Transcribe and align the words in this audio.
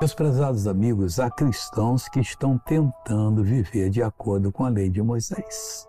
Meus 0.00 0.14
prezados 0.14 0.66
amigos, 0.66 1.20
há 1.20 1.30
cristãos 1.30 2.08
que 2.08 2.20
estão 2.20 2.56
tentando 2.56 3.44
viver 3.44 3.90
de 3.90 4.02
acordo 4.02 4.50
com 4.50 4.64
a 4.64 4.70
lei 4.70 4.88
de 4.88 5.02
Moisés. 5.02 5.86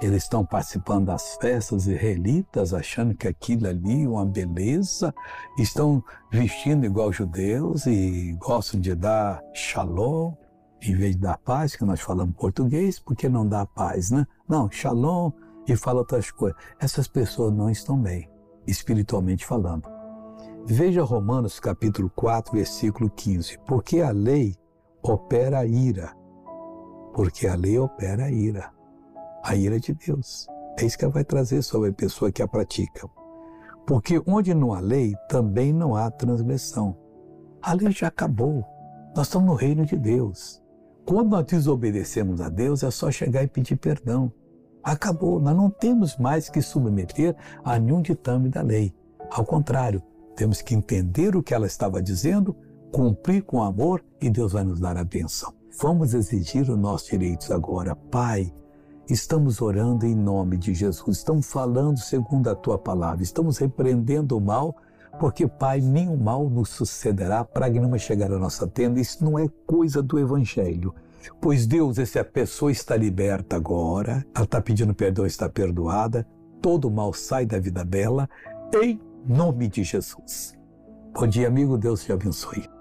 Eles 0.00 0.22
estão 0.22 0.46
participando 0.46 1.06
das 1.06 1.34
festas 1.40 1.88
israelitas, 1.88 2.72
achando 2.72 3.16
que 3.16 3.26
aquilo 3.26 3.66
ali 3.66 4.04
é 4.04 4.08
uma 4.08 4.24
beleza, 4.24 5.12
estão 5.58 6.00
vestindo 6.30 6.86
igual 6.86 7.12
judeus 7.12 7.86
e 7.86 8.36
gostam 8.38 8.78
de 8.78 8.94
dar 8.94 9.42
shalom, 9.52 10.34
em 10.80 10.94
vez 10.94 11.16
de 11.16 11.22
dar 11.22 11.38
paz, 11.38 11.74
que 11.74 11.84
nós 11.84 12.00
falamos 12.00 12.36
português, 12.36 13.00
porque 13.00 13.28
não 13.28 13.44
dá 13.44 13.66
paz, 13.66 14.12
né? 14.12 14.24
Não, 14.48 14.70
shalom 14.70 15.32
e 15.66 15.74
fala 15.74 15.98
outras 15.98 16.30
coisas. 16.30 16.56
Essas 16.78 17.08
pessoas 17.08 17.52
não 17.52 17.68
estão 17.68 18.00
bem, 18.00 18.30
espiritualmente 18.64 19.44
falando. 19.44 19.97
Veja 20.70 21.02
Romanos 21.02 21.58
capítulo 21.58 22.12
4, 22.14 22.52
versículo 22.52 23.08
15. 23.08 23.58
Porque 23.66 24.02
a 24.02 24.10
lei 24.10 24.54
opera 25.02 25.60
a 25.60 25.66
ira. 25.66 26.14
Porque 27.14 27.46
a 27.46 27.54
lei 27.54 27.78
opera 27.78 28.26
a 28.26 28.30
ira. 28.30 28.70
A 29.42 29.56
ira 29.56 29.80
de 29.80 29.94
Deus. 29.94 30.46
É 30.78 30.84
isso 30.84 30.98
que 30.98 31.06
ela 31.06 31.14
vai 31.14 31.24
trazer 31.24 31.62
sobre 31.62 31.88
a 31.88 31.92
pessoa 31.94 32.30
que 32.30 32.42
a 32.42 32.46
pratica. 32.46 33.08
Porque 33.86 34.20
onde 34.26 34.52
não 34.52 34.74
há 34.74 34.80
lei, 34.80 35.14
também 35.26 35.72
não 35.72 35.96
há 35.96 36.10
transgressão. 36.10 36.94
A 37.62 37.72
lei 37.72 37.90
já 37.90 38.08
acabou. 38.08 38.62
Nós 39.16 39.26
estamos 39.26 39.48
no 39.48 39.54
reino 39.54 39.86
de 39.86 39.96
Deus. 39.96 40.62
Quando 41.06 41.30
nós 41.30 41.46
desobedecemos 41.46 42.42
a 42.42 42.50
Deus, 42.50 42.82
é 42.82 42.90
só 42.90 43.10
chegar 43.10 43.42
e 43.42 43.48
pedir 43.48 43.76
perdão. 43.76 44.30
Acabou. 44.84 45.40
Nós 45.40 45.56
não 45.56 45.70
temos 45.70 46.18
mais 46.18 46.50
que 46.50 46.60
submeter 46.60 47.34
a 47.64 47.78
nenhum 47.78 48.02
ditame 48.02 48.50
da 48.50 48.60
lei. 48.60 48.94
Ao 49.30 49.46
contrário, 49.46 50.02
temos 50.38 50.62
que 50.62 50.72
entender 50.72 51.34
o 51.34 51.42
que 51.42 51.52
ela 51.52 51.66
estava 51.66 52.00
dizendo, 52.00 52.54
cumprir 52.92 53.42
com 53.42 53.60
amor 53.60 54.04
e 54.20 54.30
Deus 54.30 54.52
vai 54.52 54.62
nos 54.62 54.78
dar 54.78 54.96
a 54.96 55.02
bênção. 55.02 55.52
Vamos 55.82 56.14
exigir 56.14 56.62
os 56.70 56.78
nossos 56.78 57.08
direitos 57.08 57.50
agora. 57.50 57.96
Pai, 57.96 58.54
estamos 59.10 59.60
orando 59.60 60.06
em 60.06 60.14
nome 60.14 60.56
de 60.56 60.72
Jesus, 60.72 61.18
estamos 61.18 61.50
falando 61.50 61.98
segundo 61.98 62.48
a 62.48 62.54
tua 62.54 62.78
palavra, 62.78 63.20
estamos 63.20 63.58
repreendendo 63.58 64.36
o 64.36 64.40
mal, 64.40 64.76
porque, 65.18 65.48
Pai, 65.48 65.80
nenhum 65.80 66.16
mal 66.16 66.48
nos 66.48 66.68
sucederá 66.68 67.44
que 67.44 67.80
não 67.80 67.98
chegar 67.98 68.30
à 68.32 68.38
nossa 68.38 68.64
tenda. 68.68 69.00
Isso 69.00 69.24
não 69.24 69.36
é 69.36 69.48
coisa 69.66 70.00
do 70.00 70.20
Evangelho. 70.20 70.94
Pois 71.40 71.66
Deus, 71.66 71.98
essa 71.98 72.22
pessoa 72.22 72.70
está 72.70 72.96
liberta 72.96 73.56
agora, 73.56 74.24
ela 74.32 74.44
está 74.44 74.62
pedindo 74.62 74.94
perdão, 74.94 75.26
está 75.26 75.48
perdoada, 75.48 76.24
todo 76.62 76.88
mal 76.88 77.12
sai 77.12 77.44
da 77.44 77.58
vida 77.58 77.84
dela, 77.84 78.30
em 78.80 79.00
nome 79.26 79.68
de 79.68 79.82
Jesus. 79.82 80.56
Bom 81.12 81.26
dia, 81.26 81.48
amigo. 81.48 81.78
Deus 81.78 82.04
te 82.04 82.12
abençoe. 82.12 82.77